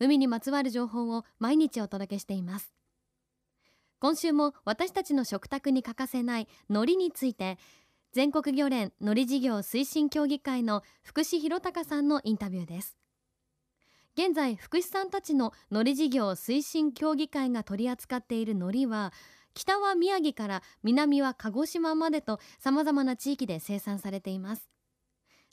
[0.00, 2.74] 海にまつわる情報を毎日お届けしています。
[4.00, 7.58] 今週も私たちの食卓に欠かせない海苔について
[8.12, 12.96] 全国漁連海苔事業推進協議会の福士弘隆さんのインタビューです。
[14.16, 19.12] 現在福士さんたちの海苔事業推進協議会が取り扱っている海苔は
[19.54, 24.68] 北は宮城から南は鹿児島までと様々な地域で生産されています。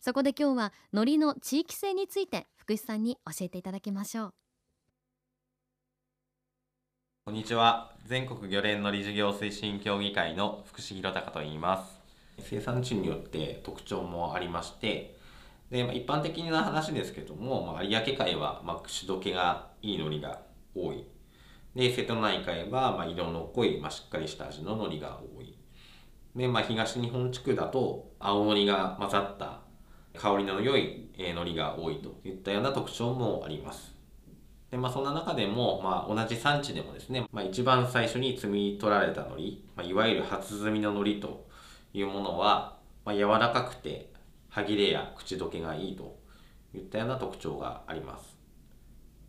[0.03, 4.33] そこで今日は海苔の地域性について福士さんに教えていただきましょう。
[7.23, 7.93] こんにちは。
[8.07, 12.01] 全国漁連の理事業推進協議会の福士弘隆と言います。
[12.39, 15.19] 生産地によって特徴もありまして
[15.69, 20.41] で、まあ、一般的な話ですけども、まあ、有明海は、まあ、口どけがいい海苔が
[20.73, 21.05] 多い。
[21.75, 25.55] で瀬戸内海は、まあ、色の濃い、まあ、しっかりした味の海苔が多い。
[26.35, 29.60] で、まあ、東日本地区だと青のりが混ざった
[30.17, 33.91] 香りの良い海苔が多いといったような特徴もあります
[34.71, 39.43] で、まあ、そんな中でも、まあ、同じ産地でもですね、まあ、一番最初に摘み取られた海苔、
[39.75, 41.47] まあ、いわゆる初摘みの海苔と
[41.93, 44.11] いうものは、まあ、柔らかくて
[44.49, 46.17] 歯切れや口どけがいいと
[46.73, 48.37] いったような特徴があります。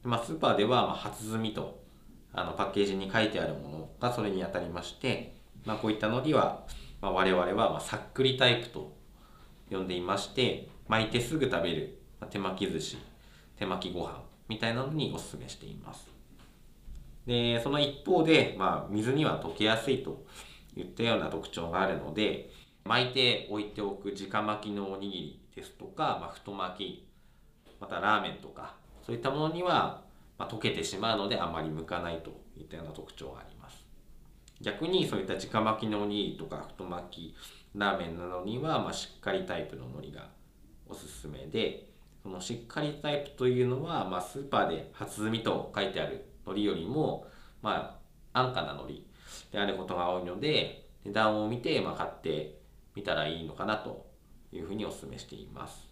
[0.05, 1.81] まあ、スーパーでは、まあ、初摘みと
[2.33, 6.65] あのパッケージに書いてあるものがそれにあたりまして、まあ、こういった海苔は、
[7.01, 8.97] まあ、我々はまあさっくりタイプと
[9.73, 11.99] 呼んでいまして巻いてすぐ食べる、
[12.31, 12.99] 手巻き寿司
[13.57, 16.09] 手巻きご飯みたいなのにお勧めしています。
[17.27, 20.25] で、その一方で、まあ、水には溶けやすいと
[20.77, 22.51] いったような特徴があるので、
[22.85, 27.09] 巻いて置いておく直巻きのおにぎりですとか、まあ、太巻き、
[27.81, 28.75] またラーメンとか、
[29.07, 30.03] そういったものには、
[30.39, 33.52] まあ、溶けてしまうのであまり向かないといったような特徴があります。
[34.63, 37.37] 逆にそういった直巻きのおにぎりとか太巻き、
[37.75, 40.29] ラーメンなどには、まあ、しっかりタイプの海苔が
[40.89, 41.89] おすすめで、
[42.23, 47.27] そのしっかりタイプというのは、まあ、スーパーで初摘みと書いてある海苔よりも、
[47.61, 47.99] ま
[48.33, 48.95] あ、安価な海苔
[49.51, 52.61] であることが多いので、値段を見て、まあ、買って
[52.95, 54.07] みたらいいのかなと
[54.53, 55.89] いうふうにお勧めしています。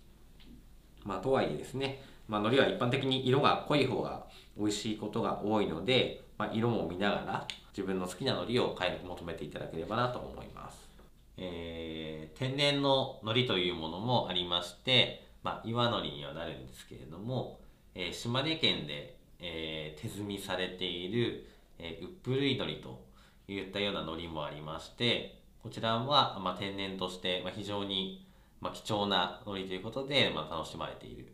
[1.05, 4.25] まあ、とはいえですね、まあ、海苔は一般的に色が濃い方が
[4.57, 10.89] 美味しいことが多いので、まあ、色も見ながら自分の好きな海苔を買い求めていただければなと思います。
[11.37, 17.59] えー、天然の海苔というものもありまして、まあ、岩のりにはなるんですけれども、
[17.97, 21.47] えー、島根県で、えー、手摘みされている、
[21.81, 23.03] えー、ウップ類のりと
[23.49, 28.25] いったような海苔もありましてこちらは、まあ、天然として、まあ、非常に、
[28.61, 31.33] まあ、貴重な海苔ということで、まあ、楽しまれている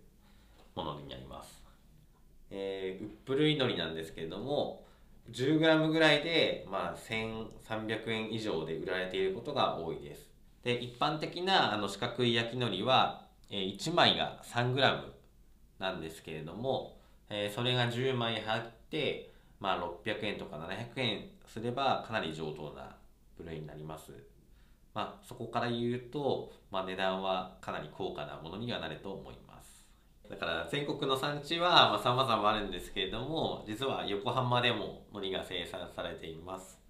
[0.76, 1.62] ものになります、
[2.50, 4.84] えー、ウップ類のりなんですけれども
[5.32, 10.31] 10g ぐらいで、まあ、1300円以上で売られていることが多いです
[10.62, 15.12] で一般的なあの四角い焼き海苔はえ1枚が 3g
[15.78, 16.97] なんですけれども、
[17.28, 22.97] えそれが10枚入って、まあ、600円とか700円すればかなり上等な
[23.38, 24.12] 部類になります。
[24.94, 29.46] まあ、そこから言うと、まあ、値段はかなり高価なものにはなると思います。
[30.31, 36.81] だから全国の産地はまあ様々あるんですけれども、実は横浜でも海苔が生産されています。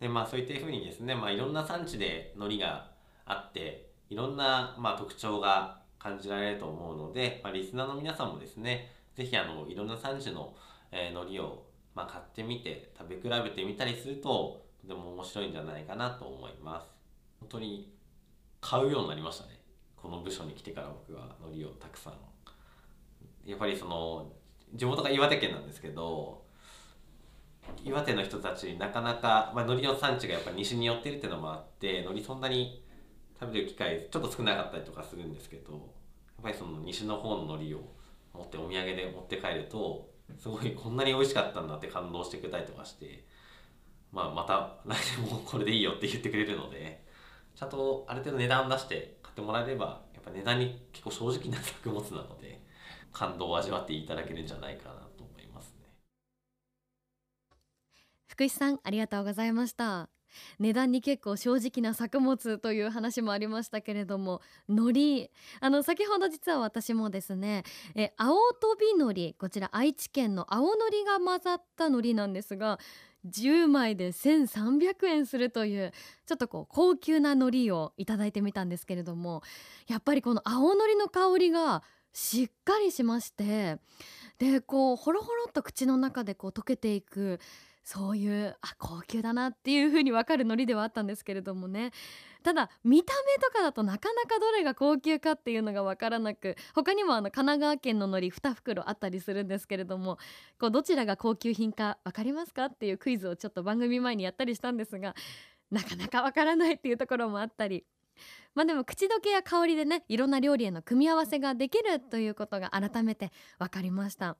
[0.00, 2.90] で、まあそういったふうにですね、まあいろんな産地で海苔が
[3.26, 10.52] あって、いろんなまあ特徴が感じられると思うので、まあ、リスナーの皆さんもですね、ぜひあの、いろんな産地の、
[10.90, 11.62] えー、海苔を、
[11.94, 16.88] まあ、買ってみて、食べ比べてみたりすると、とても面白いんじゃないかなと思います。
[17.38, 17.94] 本当に
[18.60, 19.60] 買うようになりましたね。
[19.94, 22.14] この部署に来てから僕は海苔をたくさん。
[23.44, 24.32] やっぱりその、
[24.74, 26.42] 地元が岩手県なんですけど、
[27.84, 32.84] 岩手の人たちなかなか、まあ、海苔の産地がやっぱ西に寄ってるっていうのもあって海苔そんなに
[33.38, 35.82] 食べる機会ちょっと少なかったりとかするんですけどやっ
[36.42, 37.80] ぱりその西の方の海苔を
[38.34, 43.24] 持ってお土産で持って帰るとすごいこんなに美味しかったんだって感動してくれたりとかして、
[44.12, 47.04] まあ、また来年もこれでいいよって言ってくれるので
[47.54, 52.61] ちゃんとある程度値段出して買ってもらえればやっぱ値段に結構正直な作物なので
[53.12, 55.86] 感動を味わっていただけるんじゃないかなと思いますね。
[58.26, 60.08] 福井さんありがとうございました。
[60.58, 65.30] 値段に結構正直な作物という話もありましたけれども海苔。
[65.60, 67.64] あの先ほど実は私もですね
[67.94, 69.32] え青飛び海苔。
[69.34, 72.78] こちら愛知県の青海苔が混ざった海苔なんですが
[73.26, 75.92] 10枚で1300円するという
[76.26, 79.42] ちょっとこう高級な海苔をいただいてみたんですけれども
[79.86, 81.82] やっぱりこの青海苔の香りが
[82.12, 83.78] しっかりしまして
[84.38, 87.40] でこうほろほろっと口の中でこう溶けていく
[87.84, 91.90] そういうあ高級だなっていう風に分かる海苔ではあったんですけれどもね。
[92.44, 100.18] ただ見た目とかだとなかなかどれが高級かっていうのが分からなく他にもあの神奈川県の海苔2袋あったりするんですけれども
[100.58, 105.14] こうどちらが高級品か分かりますかっていうクイズをちょっと番組前にやったりしたんですが
[105.70, 107.84] なかなか分からないっていうところもあったり
[108.54, 114.36] まあでも口どけや香りでねいろんな料理への組み合わせができるということが改めて分かりました。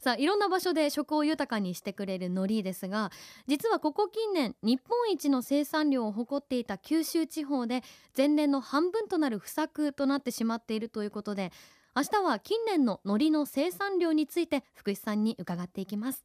[0.00, 3.10] さあいろんな場所で食を豊かにしてくれる海苔ですが
[3.46, 7.82] 実はここ近年日本一の生産量を誇っていた九州地方で
[8.16, 11.52] 前年の半分となる不作となってしまっているということで
[11.94, 16.24] 明日は近年の海苔の生産量について福士さんに伺っていきます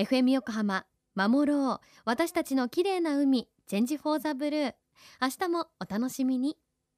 [0.00, 1.80] FM 横浜守ろう。
[2.06, 4.74] 私たちの綺麗な海チェンジフォーザブルー。
[5.20, 6.56] 明日もお楽しみに。